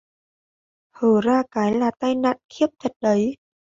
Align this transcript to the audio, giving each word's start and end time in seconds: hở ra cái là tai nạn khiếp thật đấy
hở 0.91 1.21
ra 1.21 1.43
cái 1.51 1.73
là 1.75 1.91
tai 1.99 2.15
nạn 2.15 2.37
khiếp 2.49 2.67
thật 2.79 2.91
đấy 3.01 3.35